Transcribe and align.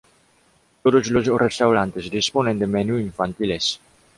Todos 0.81 1.11
los 1.11 1.27
restaurantes 1.27 2.09
disponen 2.09 2.57
de 2.57 2.65
menú 2.65 2.97
infantiles. 2.97 3.79